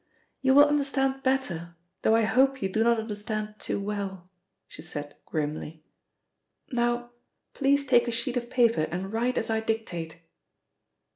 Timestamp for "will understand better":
0.55-1.75